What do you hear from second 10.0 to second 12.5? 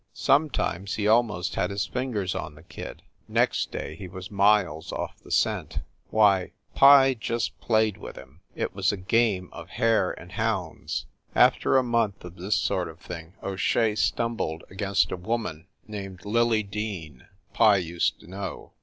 and hounds. After a month of